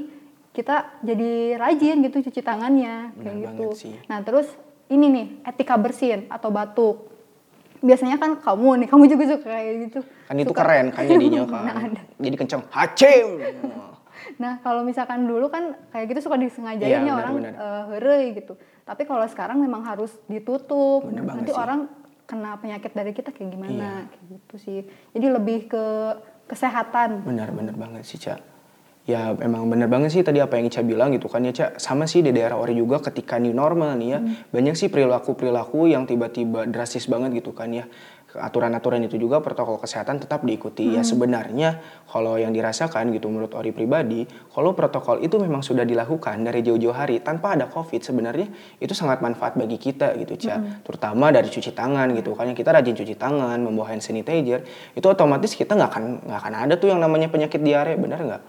kita 0.52 0.76
jadi 1.00 1.32
rajin 1.56 1.96
gitu 2.00 2.22
cuci 2.22 2.40
tangannya 2.40 3.10
kayak 3.14 3.24
Benar 3.34 3.34
gitu. 3.50 3.64
banget 3.64 3.78
sih. 3.78 3.94
Nah, 4.04 4.20
terus 4.20 4.48
ini 4.86 5.06
nih 5.08 5.26
etika 5.42 5.74
bersin 5.74 6.28
atau 6.28 6.48
batuk. 6.48 7.08
Biasanya 7.78 8.14
kan 8.14 8.36
kamu 8.36 8.78
nih, 8.78 8.88
kamu 8.88 9.04
juga 9.08 9.24
suka 9.28 9.48
kayak 9.48 9.74
gitu. 9.82 10.00
kan 10.22 10.36
itu 10.36 10.46
Suka- 10.46 10.60
keren 10.60 10.86
kan 10.88 11.02
jadinya 11.02 11.42
kan 11.50 11.64
Nah, 11.64 11.76
ada. 11.86 12.02
jadi 12.16 12.36
kenceng 12.36 12.62
hacim 12.68 13.26
Nah, 14.34 14.58
kalau 14.58 14.82
misalkan 14.82 15.24
dulu 15.24 15.48
kan 15.48 15.74
kayak 15.88 16.06
gitu 16.08 16.20
suka 16.22 16.36
disengajain 16.36 16.88
Iya, 16.94 17.02
ya 17.02 17.14
orang 17.16 17.34
benar. 17.34 17.52
eh, 17.54 17.82
heureuy 17.90 18.26
gitu. 18.34 18.54
Tapi 18.80 19.02
kalau 19.02 19.24
sekarang 19.24 19.58
memang 19.58 19.82
harus 19.82 20.14
ditutup. 20.26 21.02
Benar 21.02 21.22
banget 21.22 21.36
Nanti 21.42 21.50
sih. 21.50 21.58
orang 21.58 21.80
kena 22.24 22.54
penyakit 22.56 22.92
dari 22.92 23.10
kita 23.10 23.28
kayak 23.28 23.50
gimana 23.50 23.72
Iya. 23.72 23.92
kayak 24.06 24.24
gitu 24.30 24.54
sih. 24.58 24.78
Jadi 25.10 25.26
lebih 25.28 25.58
ke 25.66 25.84
kesehatan. 26.44 27.24
benar-benar 27.24 27.72
banget 27.72 28.02
sih 28.04 28.18
Cak 28.18 28.38
ya 29.02 29.34
emang 29.42 29.66
bener 29.66 29.90
banget 29.90 30.14
sih 30.14 30.22
tadi 30.22 30.38
apa 30.38 30.54
yang 30.54 30.70
Ica 30.70 30.86
bilang 30.86 31.10
gitu 31.10 31.26
kan 31.26 31.42
ya 31.42 31.50
Cak 31.50 31.82
sama 31.82 32.06
sih 32.06 32.22
di 32.22 32.30
daerah 32.30 32.54
Ori 32.54 32.78
juga 32.78 33.02
ketika 33.02 33.34
new 33.42 33.50
normal 33.50 33.98
nih 33.98 34.08
ya 34.14 34.18
banyak 34.54 34.78
sih 34.78 34.86
perilaku-perilaku 34.94 35.90
yang 35.90 36.06
tiba-tiba 36.06 36.70
drastis 36.70 37.10
banget 37.10 37.42
gitu 37.42 37.50
kan 37.50 37.74
ya 37.74 37.90
aturan-aturan 38.36 39.04
itu 39.04 39.20
juga 39.20 39.44
protokol 39.44 39.76
kesehatan 39.82 40.22
tetap 40.22 40.44
diikuti. 40.46 40.88
Ya 40.92 41.04
sebenarnya 41.04 41.80
kalau 42.08 42.36
yang 42.40 42.52
dirasakan 42.52 43.12
gitu 43.12 43.28
menurut 43.28 43.52
Ori 43.56 43.72
pribadi 43.72 44.24
kalau 44.52 44.72
protokol 44.72 45.20
itu 45.20 45.36
memang 45.36 45.60
sudah 45.60 45.84
dilakukan 45.84 46.40
dari 46.44 46.64
jauh-jauh 46.64 46.94
hari 46.96 47.20
tanpa 47.20 47.56
ada 47.56 47.68
covid 47.68 48.00
sebenarnya 48.00 48.48
itu 48.80 48.92
sangat 48.92 49.20
manfaat 49.20 49.56
bagi 49.56 49.76
kita 49.76 50.16
gitu 50.20 50.36
Cak 50.36 50.84
terutama 50.84 51.28
dari 51.32 51.48
cuci 51.48 51.72
tangan 51.72 52.12
gitu. 52.16 52.32
Kan 52.32 52.52
yang 52.52 52.58
kita 52.58 52.72
rajin 52.72 52.96
cuci 52.96 53.14
tangan 53.16 53.58
membawa 53.60 53.92
hand 53.92 54.04
sanitizer 54.04 54.64
itu 54.96 55.06
otomatis 55.06 55.52
kita 55.52 55.76
nggak 55.76 55.90
akan 55.92 56.04
nggak 56.28 56.38
akan 56.40 56.54
ada 56.68 56.74
tuh 56.80 56.88
yang 56.92 57.00
namanya 57.00 57.28
penyakit 57.28 57.60
diare 57.60 57.96
benar 57.96 58.20
nggak? 58.24 58.42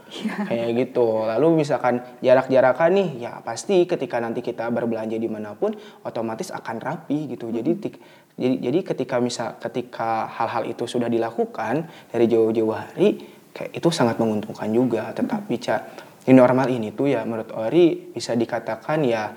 Kayak 0.48 0.70
gitu. 0.80 1.28
Lalu 1.28 1.63
misalkan 1.63 2.04
jarak-jarakan 2.24 2.90
nih 2.96 3.08
ya 3.30 3.40
pasti 3.44 3.84
ketika 3.84 4.20
nanti 4.20 4.40
kita 4.40 4.68
berbelanja 4.72 5.16
di 5.20 5.30
mana 5.30 5.56
pun 5.56 5.75
otomatis 6.08 6.50
akan 6.52 6.80
rapi 6.80 7.36
gitu. 7.36 7.52
Jadi 7.52 7.72
tik- 7.80 8.02
jadi 8.34 8.56
jadi 8.58 8.80
ketika 8.82 9.22
misal 9.22 9.62
ketika 9.62 10.25
hal-hal 10.25 10.66
itu 10.66 10.90
sudah 10.90 11.06
dilakukan 11.06 11.86
dari 12.10 12.25
jauh-jauh 12.25 12.74
hari 12.74 13.22
kayak 13.54 13.78
itu 13.78 13.90
sangat 13.94 14.18
menguntungkan 14.18 14.74
juga. 14.74 15.13
Tetapi 15.13 15.54
Cak 15.62 15.82
di 16.25 16.34
normal 16.34 16.72
ini 16.74 16.90
tuh 16.96 17.13
ya 17.13 17.22
menurut 17.28 17.54
Ori 17.54 18.10
bisa 18.10 18.34
dikatakan 18.34 19.06
ya 19.06 19.30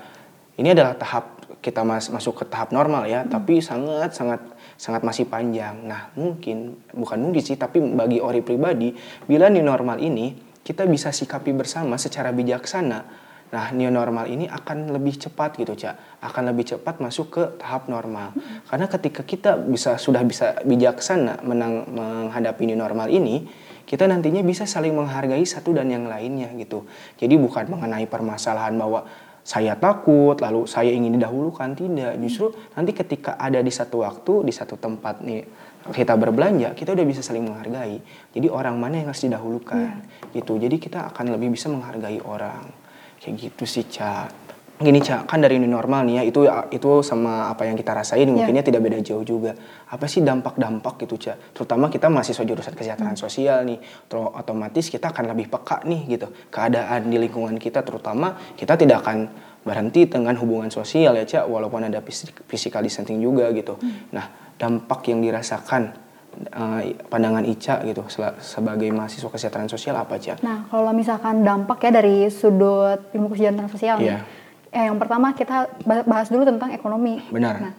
ini 0.57 0.73
adalah 0.73 0.97
tahap 0.97 1.37
kita 1.61 1.85
mas 1.85 2.09
masuk 2.09 2.41
ke 2.41 2.45
tahap 2.49 2.73
normal 2.73 3.05
ya 3.05 3.21
tapi 3.27 3.61
sangat 3.61 4.17
sangat 4.17 4.41
sangat 4.81 5.05
masih 5.05 5.29
panjang. 5.29 5.77
Nah 5.85 6.09
mungkin 6.17 6.81
bukan 6.89 7.21
mungkin 7.21 7.41
sih 7.45 7.53
tapi 7.53 7.77
bagi 7.77 8.17
Ori 8.17 8.41
pribadi 8.41 8.97
bila 9.29 9.45
di 9.53 9.61
normal 9.61 10.01
ini 10.01 10.33
kita 10.65 10.89
bisa 10.89 11.13
sikapi 11.13 11.53
bersama 11.53 12.01
secara 12.01 12.33
bijaksana 12.33 13.26
Nah, 13.47 13.71
new 13.71 13.87
normal 13.87 14.27
ini 14.27 14.43
akan 14.43 14.91
lebih 14.91 15.15
cepat 15.15 15.55
gitu, 15.55 15.71
Cak. 15.71 16.19
Akan 16.19 16.51
lebih 16.51 16.67
cepat 16.67 16.99
masuk 16.99 17.27
ke 17.31 17.43
tahap 17.55 17.87
normal. 17.87 18.35
Karena 18.67 18.91
ketika 18.91 19.23
kita 19.23 19.55
bisa 19.55 19.95
sudah 19.95 20.19
bisa 20.27 20.59
bijaksana 20.67 21.47
menang, 21.47 21.87
menghadapi 21.87 22.67
new 22.67 22.75
normal 22.75 23.07
ini, 23.07 23.47
kita 23.87 24.03
nantinya 24.03 24.43
bisa 24.43 24.67
saling 24.67 24.91
menghargai 24.91 25.47
satu 25.47 25.71
dan 25.71 25.87
yang 25.87 26.11
lainnya 26.11 26.51
gitu. 26.59 26.83
Jadi 27.15 27.39
bukan 27.39 27.71
mengenai 27.71 28.03
permasalahan 28.11 28.75
bahwa 28.75 29.07
saya 29.47 29.79
takut, 29.79 30.35
lalu 30.43 30.67
saya 30.67 30.91
ingin 30.91 31.15
didahulukan, 31.15 31.71
tidak. 31.71 32.19
Justru 32.19 32.51
nanti 32.75 32.91
ketika 32.91 33.39
ada 33.39 33.63
di 33.63 33.71
satu 33.71 34.03
waktu, 34.03 34.43
di 34.43 34.51
satu 34.51 34.75
tempat 34.75 35.23
nih 35.23 35.47
kita 35.87 36.19
berbelanja, 36.19 36.75
kita 36.75 36.91
udah 36.91 37.05
bisa 37.07 37.23
saling 37.23 37.47
menghargai. 37.47 38.03
Jadi 38.35 38.51
orang 38.51 38.75
mana 38.75 38.99
yang 38.99 39.07
harus 39.07 39.23
didahulukan, 39.23 40.03
gitu. 40.35 40.59
Jadi 40.59 40.75
kita 40.83 41.07
akan 41.15 41.39
lebih 41.39 41.55
bisa 41.55 41.71
menghargai 41.71 42.19
orang, 42.27 42.67
kayak 43.17 43.35
gitu 43.37 43.63
sih, 43.65 43.85
Cak. 43.85 44.47
Gini 44.77 45.01
cak 45.01 45.25
kan 45.25 45.41
dari 45.41 45.57
new 45.57 45.65
normal 45.65 46.05
nih 46.05 46.21
ya 46.21 46.23
itu 46.29 46.45
itu 46.69 47.01
sama 47.01 47.49
apa 47.49 47.65
yang 47.65 47.73
kita 47.73 47.97
rasain 47.97 48.29
mungkinnya 48.29 48.61
tidak 48.61 48.85
beda 48.85 49.01
jauh 49.01 49.25
juga. 49.25 49.57
Apa 49.89 50.05
sih 50.05 50.21
dampak-dampak 50.21 51.01
gitu 51.01 51.17
cak? 51.17 51.57
Terutama 51.57 51.89
kita 51.89 52.13
mahasiswa 52.13 52.45
jurusan 52.45 52.77
kesejahteraan 52.77 53.17
hmm. 53.17 53.25
sosial 53.25 53.65
nih 53.65 53.81
terus 54.05 54.29
otomatis 54.37 54.85
kita 54.93 55.09
akan 55.09 55.33
lebih 55.33 55.49
peka 55.49 55.81
nih 55.81 56.05
gitu. 56.13 56.29
Keadaan 56.53 57.09
di 57.09 57.17
lingkungan 57.17 57.57
kita 57.57 57.81
terutama 57.81 58.37
kita 58.53 58.77
tidak 58.77 59.01
akan 59.01 59.33
berhenti 59.65 60.05
dengan 60.05 60.37
hubungan 60.37 60.69
sosial 60.69 61.17
ya 61.17 61.25
cak 61.25 61.49
walaupun 61.49 61.89
ada 61.89 61.97
physical 62.45 62.85
distancing 62.85 63.17
juga 63.17 63.49
gitu. 63.57 63.81
Hmm. 63.81 64.13
nah 64.13 64.29
dampak 64.61 65.09
yang 65.09 65.25
dirasakan 65.25 66.06
uh, 66.53 66.81
pandangan 67.07 67.43
Ica 67.45 67.81
gitu 67.85 68.05
sebagai 68.41 68.89
mahasiswa 68.93 69.29
kesejahteraan 69.29 69.71
sosial 69.71 69.95
apa 69.97 70.17
cak? 70.17 70.41
Nah 70.41 70.69
kalau 70.69 70.91
misalkan 70.91 71.41
dampak 71.41 71.87
ya 71.87 71.91
dari 71.91 72.29
sudut 72.29 73.11
ilmu 73.13 73.33
kesejahteraan 73.33 73.71
sosial 73.71 73.97
yeah. 74.01 74.21
nih 74.21 74.47
eh, 74.77 74.85
yang 74.87 74.97
pertama 74.99 75.33
kita 75.33 75.71
bahas 75.83 76.27
dulu 76.29 76.45
tentang 76.45 76.69
ekonomi. 76.75 77.23
Benar. 77.31 77.55
Nah, 77.57 77.73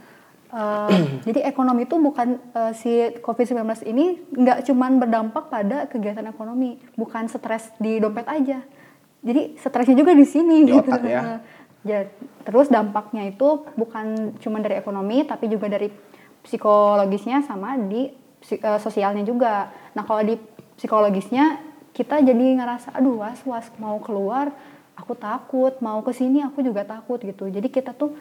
uh, 0.53 0.91
jadi 1.27 1.47
ekonomi 1.47 1.87
itu 1.87 1.97
bukan 2.01 2.43
uh, 2.57 2.73
si 2.75 3.15
COVID-19 3.23 3.87
ini 3.87 4.19
nggak 4.35 4.67
cuman 4.67 4.99
berdampak 4.99 5.53
pada 5.53 5.87
kegiatan 5.87 6.27
ekonomi, 6.27 6.81
bukan 6.99 7.29
stres 7.31 7.71
di 7.79 8.03
dompet 8.03 8.27
aja. 8.27 8.59
Jadi 9.19 9.59
stresnya 9.59 9.97
juga 9.99 10.15
di 10.15 10.27
sini 10.27 10.63
di 10.63 10.73
gitu. 10.75 10.91
Otak, 10.91 11.03
ya. 11.05 11.43
ya. 11.91 12.01
Terus 12.47 12.71
dampaknya 12.73 13.29
itu 13.29 13.67
bukan 13.77 14.39
cuma 14.41 14.63
dari 14.63 14.79
ekonomi 14.81 15.27
tapi 15.27 15.51
juga 15.51 15.69
dari 15.69 15.91
psikologisnya 16.43 17.45
sama 17.45 17.77
di 17.77 18.09
sosialnya 18.81 19.25
juga. 19.27 19.71
Nah, 19.93 20.03
kalau 20.07 20.23
di 20.23 20.39
psikologisnya 20.79 21.59
kita 21.93 22.23
jadi 22.23 22.63
ngerasa 22.63 22.95
aduh 22.95 23.27
was-was 23.27 23.67
mau 23.83 23.99
keluar 23.99 24.55
aku 24.95 25.19
takut 25.19 25.75
mau 25.83 25.99
ke 26.03 26.15
sini 26.15 26.43
aku 26.43 26.63
juga 26.63 26.87
takut 26.87 27.19
gitu. 27.19 27.51
Jadi 27.51 27.71
kita 27.71 27.95
tuh 27.95 28.15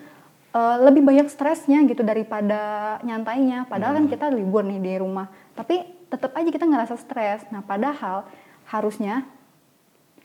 uh, 0.54 0.78
lebih 0.82 1.06
banyak 1.06 1.30
stresnya 1.30 1.82
gitu 1.86 2.02
daripada 2.02 2.98
nyantainya. 3.06 3.70
Padahal 3.70 3.98
kan 3.98 4.06
hmm. 4.06 4.10
kan 4.10 4.14
kita 4.14 4.26
libur 4.34 4.66
nih 4.66 4.82
di 4.82 4.94
rumah. 4.98 5.30
Tapi 5.58 5.86
tetap 6.10 6.34
aja 6.38 6.50
kita 6.50 6.66
ngerasa 6.66 6.96
stres. 6.98 7.46
Nah 7.50 7.66
padahal 7.66 8.26
harusnya 8.70 9.26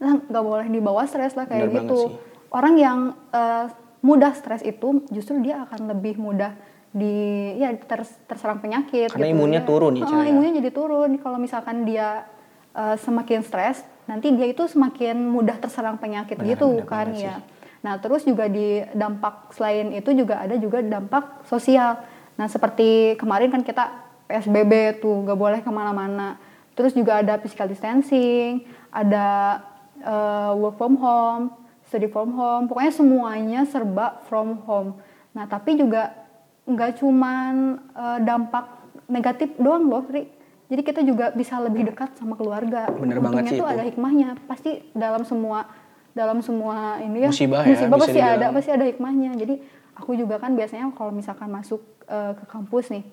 lah 0.03 0.19
nggak 0.19 0.45
boleh 0.45 0.67
dibawa 0.67 1.07
stres 1.07 1.39
lah 1.39 1.47
kayak 1.47 1.71
Bener 1.71 1.87
gitu. 1.87 2.19
orang 2.51 2.75
yang 2.75 2.99
uh, 3.31 3.71
mudah 4.03 4.35
stres 4.35 4.67
itu 4.67 5.07
justru 5.15 5.39
dia 5.39 5.63
akan 5.63 5.95
lebih 5.95 6.19
mudah 6.19 6.59
di 6.93 7.17
ya 7.57 7.73
ter, 7.73 8.05
terserang 8.29 8.61
penyakit 8.61 9.09
karena 9.09 9.33
gitu. 9.33 9.35
imunnya 9.35 9.65
turun 9.65 9.97
ya, 9.97 10.05
uh, 10.05 10.29
imunnya 10.29 10.61
jadi 10.61 10.71
turun 10.77 11.17
kalau 11.25 11.41
misalkan 11.41 11.89
dia 11.89 12.29
uh, 12.77 13.01
semakin 13.01 13.41
stres 13.41 13.81
nanti 14.05 14.29
dia 14.37 14.45
itu 14.45 14.69
semakin 14.69 15.17
mudah 15.17 15.57
terserang 15.57 15.97
penyakit 15.97 16.37
benar, 16.37 16.53
gitu 16.53 16.85
benar, 16.85 16.89
kan 16.89 17.07
benar 17.09 17.25
ya. 17.25 17.37
Nah 17.83 17.99
terus 17.99 18.23
juga 18.23 18.47
di 18.47 18.85
dampak 18.95 19.57
selain 19.57 19.91
itu 19.97 20.13
juga 20.15 20.45
ada 20.45 20.55
juga 20.61 20.85
dampak 20.85 21.49
sosial. 21.51 21.99
Nah 22.39 22.47
seperti 22.47 23.19
kemarin 23.19 23.51
kan 23.51 23.65
kita 23.65 23.91
PSBB 24.31 25.03
tuh 25.03 25.27
gak 25.27 25.39
boleh 25.39 25.61
ke 25.61 25.71
mana-mana. 25.73 26.39
Terus 26.73 26.97
juga 26.97 27.21
ada 27.21 27.37
physical 27.37 27.69
distancing, 27.69 28.65
ada 28.89 29.61
uh, 30.01 30.57
work 30.57 30.79
from 30.79 30.97
home, 30.97 31.53
study 31.91 32.09
from 32.09 32.33
home, 32.33 32.71
pokoknya 32.71 32.93
semuanya 32.95 33.61
serba 33.69 34.23
from 34.31 34.63
home. 34.65 34.97
Nah 35.37 35.45
tapi 35.51 35.77
juga 35.77 36.22
nggak 36.63 37.03
cuman 37.03 37.83
uh, 37.95 38.19
dampak 38.23 38.67
negatif 39.11 39.53
doang 39.59 39.91
loh, 39.91 40.07
Ri 40.07 40.43
jadi 40.73 40.83
kita 40.89 41.05
juga 41.05 41.29
bisa 41.37 41.61
lebih 41.61 41.93
dekat 41.93 42.17
sama 42.17 42.33
keluarga. 42.33 42.89
Bener 42.97 43.21
Untungnya 43.21 43.45
banget 43.45 43.53
sih 43.53 43.59
itu. 43.61 43.67
ada 43.69 43.85
hikmahnya. 43.85 44.29
Pasti 44.49 44.71
dalam 44.97 45.21
semua 45.29 45.69
dalam 46.17 46.41
semua 46.41 46.97
ini 47.05 47.25
ya 47.25 47.33
musibah, 47.33 47.65
ya, 47.65 47.77
musibah 47.77 47.97
pasti 48.01 48.21
dibilang. 48.21 48.41
ada, 48.41 48.47
pasti 48.57 48.71
ada 48.73 48.85
hikmahnya. 48.89 49.31
Jadi 49.37 49.55
aku 49.93 50.17
juga 50.17 50.41
kan 50.41 50.57
biasanya 50.57 50.89
kalau 50.97 51.13
misalkan 51.13 51.53
masuk 51.53 51.85
uh, 52.09 52.33
ke 52.33 52.45
kampus 52.49 52.89
nih. 52.89 53.05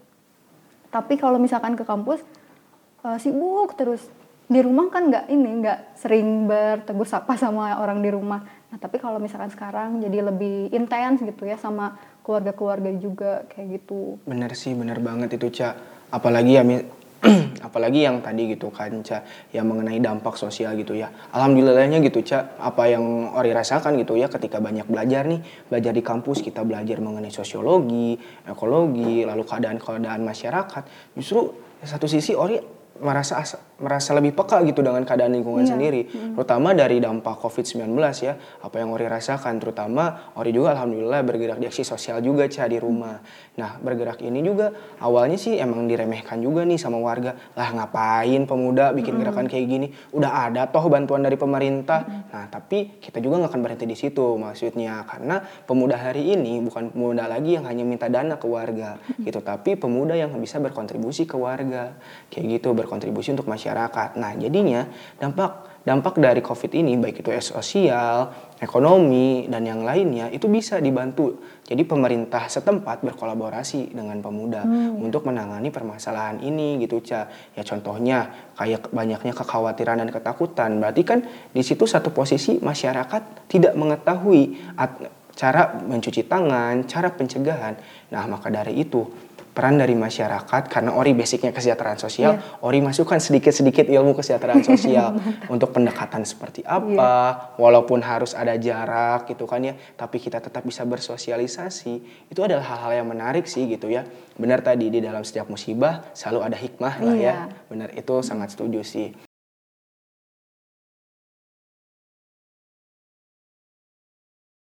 Tapi 0.88 1.20
kalau 1.20 1.36
misalkan 1.36 1.76
ke 1.76 1.84
kampus 1.84 2.24
uh, 3.04 3.20
sibuk 3.20 3.76
terus 3.76 4.08
di 4.48 4.64
rumah 4.64 4.88
kan 4.88 5.12
nggak 5.12 5.28
ini 5.28 5.60
nggak 5.60 6.00
sering 6.00 6.48
bertegur 6.48 7.12
sapa 7.12 7.36
sama 7.36 7.76
orang 7.76 8.00
di 8.00 8.08
rumah. 8.08 8.40
Nah 8.72 8.80
tapi 8.80 9.04
kalau 9.04 9.20
misalkan 9.20 9.52
sekarang 9.52 10.00
jadi 10.00 10.32
lebih 10.32 10.72
intens 10.72 11.20
gitu 11.28 11.44
ya 11.44 11.60
sama 11.60 12.00
keluarga-keluarga 12.30 12.94
juga 13.02 13.50
kayak 13.50 13.82
gitu. 13.82 14.22
Bener 14.30 14.54
sih, 14.54 14.78
bener 14.78 15.02
banget 15.02 15.34
itu 15.34 15.50
cak. 15.50 15.74
Apalagi 16.14 16.62
ya 16.62 16.64
apalagi 17.68 18.08
yang 18.08 18.24
tadi 18.24 18.56
gitu 18.56 18.72
kan 18.72 19.04
Ca 19.04 19.28
yang 19.52 19.68
mengenai 19.68 20.00
dampak 20.00 20.40
sosial 20.40 20.72
gitu 20.80 20.96
ya 20.96 21.12
alhamdulillahnya 21.36 22.00
gitu 22.00 22.24
Ca 22.24 22.56
apa 22.56 22.88
yang 22.88 23.36
Ori 23.36 23.52
rasakan 23.52 24.00
gitu 24.00 24.16
ya 24.16 24.32
ketika 24.32 24.64
banyak 24.64 24.88
belajar 24.88 25.28
nih 25.28 25.44
belajar 25.68 25.92
di 25.92 26.00
kampus 26.00 26.40
kita 26.40 26.64
belajar 26.64 27.04
mengenai 27.04 27.32
sosiologi 27.32 28.16
ekologi 28.48 29.28
lalu 29.28 29.44
keadaan-keadaan 29.44 30.24
masyarakat 30.24 30.84
justru 31.20 31.52
satu 31.84 32.08
sisi 32.08 32.32
Ori 32.40 32.79
merasa 33.00 33.40
merasa 33.80 34.12
lebih 34.12 34.36
peka 34.36 34.60
gitu 34.68 34.84
dengan 34.84 35.02
keadaan 35.08 35.32
lingkungan 35.40 35.64
iya. 35.64 35.72
sendiri 35.72 36.02
hmm. 36.06 36.36
terutama 36.36 36.76
dari 36.76 37.00
dampak 37.00 37.40
COVID-19 37.40 37.96
ya 38.20 38.36
apa 38.36 38.76
yang 38.76 38.92
Ori 38.92 39.08
rasakan 39.08 39.56
terutama 39.58 40.36
Ori 40.36 40.52
juga 40.52 40.76
alhamdulillah 40.76 41.24
bergerak 41.24 41.58
di 41.64 41.68
aksi 41.72 41.88
sosial 41.88 42.20
juga 42.20 42.46
cah 42.52 42.68
di 42.68 42.76
rumah 42.76 43.24
nah 43.56 43.80
bergerak 43.80 44.20
ini 44.20 44.44
juga 44.44 44.76
awalnya 45.00 45.40
sih 45.40 45.56
emang 45.56 45.88
diremehkan 45.88 46.44
juga 46.44 46.68
nih 46.68 46.76
sama 46.76 47.00
warga 47.00 47.40
lah 47.56 47.72
ngapain 47.72 48.44
pemuda 48.44 48.92
bikin 48.92 49.16
hmm. 49.16 49.22
gerakan 49.24 49.46
kayak 49.48 49.66
gini 49.72 49.88
udah 50.12 50.52
ada 50.52 50.68
toh 50.68 50.92
bantuan 50.92 51.24
dari 51.24 51.40
pemerintah 51.40 52.04
hmm. 52.04 52.36
nah 52.36 52.46
tapi 52.52 53.00
kita 53.00 53.24
juga 53.24 53.40
nggak 53.44 53.52
akan 53.56 53.62
berhenti 53.64 53.88
di 53.88 53.96
situ 53.96 54.36
maksudnya 54.36 55.08
karena 55.08 55.40
pemuda 55.64 55.96
hari 55.96 56.36
ini 56.36 56.60
bukan 56.68 56.92
pemuda 56.92 57.32
lagi 57.32 57.56
yang 57.56 57.64
hanya 57.64 57.88
minta 57.88 58.12
dana 58.12 58.36
ke 58.36 58.48
warga 58.48 59.00
hmm. 59.00 59.24
gitu 59.24 59.40
tapi 59.40 59.80
pemuda 59.80 60.20
yang 60.20 60.36
bisa 60.36 60.60
berkontribusi 60.60 61.24
ke 61.24 61.40
warga 61.40 61.96
kayak 62.28 62.60
gitu 62.60 62.76
berkontribusi 62.90 63.30
untuk 63.38 63.46
masyarakat. 63.46 64.18
Nah, 64.18 64.34
jadinya 64.34 64.90
dampak 65.22 65.70
dampak 65.86 66.18
dari 66.18 66.42
COVID 66.42 66.72
ini 66.74 66.98
baik 66.98 67.22
itu 67.22 67.30
sosial, 67.40 68.34
ekonomi 68.58 69.46
dan 69.46 69.62
yang 69.64 69.86
lainnya 69.86 70.34
itu 70.34 70.50
bisa 70.50 70.82
dibantu. 70.82 71.38
Jadi 71.70 71.86
pemerintah 71.86 72.50
setempat 72.50 73.06
berkolaborasi 73.06 73.94
dengan 73.94 74.18
pemuda 74.26 74.66
hmm. 74.66 75.06
untuk 75.06 75.30
menangani 75.30 75.70
permasalahan 75.70 76.42
ini 76.42 76.82
gitu, 76.82 76.98
Ca. 77.06 77.30
Ya 77.54 77.62
contohnya 77.62 78.50
kayak 78.58 78.90
banyaknya 78.90 79.38
kekhawatiran 79.38 80.02
dan 80.02 80.10
ketakutan. 80.10 80.82
Berarti 80.82 81.02
kan 81.06 81.22
di 81.54 81.62
situ 81.62 81.86
satu 81.86 82.10
posisi 82.10 82.58
masyarakat 82.58 83.48
tidak 83.48 83.78
mengetahui 83.78 84.58
cara 85.40 85.80
mencuci 85.88 86.28
tangan, 86.28 86.84
cara 86.84 87.08
pencegahan. 87.16 87.80
Nah, 88.12 88.28
maka 88.28 88.52
dari 88.52 88.76
itu 88.76 89.29
peran 89.52 89.80
dari 89.80 89.98
masyarakat 89.98 90.70
karena 90.70 90.94
Ori 90.96 91.12
basicnya 91.18 91.50
kesejahteraan 91.50 92.00
sosial, 92.00 92.38
yeah. 92.40 92.66
Ori 92.66 92.80
masukkan 92.80 93.18
sedikit-sedikit 93.18 93.90
ilmu 93.90 94.16
kesejahteraan 94.18 94.64
sosial 94.64 95.16
untuk 95.54 95.76
pendekatan 95.76 96.24
seperti 96.24 96.66
apa, 96.68 96.94
yeah. 96.96 97.30
walaupun 97.60 98.02
harus 98.02 98.34
ada 98.34 98.56
jarak 98.56 99.30
gitu 99.30 99.48
kan 99.48 99.62
ya, 99.64 99.74
tapi 99.98 100.20
kita 100.20 100.40
tetap 100.44 100.66
bisa 100.66 100.84
bersosialisasi. 100.84 101.94
Itu 102.32 102.42
adalah 102.42 102.66
hal-hal 102.76 103.04
yang 103.04 103.08
menarik 103.10 103.46
sih 103.46 103.68
gitu 103.70 103.90
ya. 103.90 104.06
Benar 104.40 104.66
tadi 104.66 104.90
di 104.90 105.00
dalam 105.04 105.22
setiap 105.22 105.52
musibah 105.52 106.10
selalu 106.16 106.40
ada 106.46 106.58
hikmah 106.58 106.94
lah 107.04 107.16
yeah. 107.16 107.48
ya. 107.48 107.66
Benar 107.70 107.90
itu 107.94 108.16
sangat 108.26 108.56
setuju 108.56 108.82
sih. 108.84 109.29